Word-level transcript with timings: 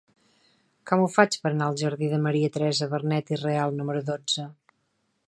Com 0.91 1.01
ho 1.03 1.09
faig 1.15 1.35
per 1.43 1.49
anar 1.51 1.67
al 1.73 1.77
jardí 1.81 2.09
de 2.13 2.21
Maria 2.25 2.49
Teresa 2.57 2.89
Vernet 2.95 3.33
i 3.37 3.39
Real 3.43 3.77
número 3.83 4.03
dotze? 4.09 4.49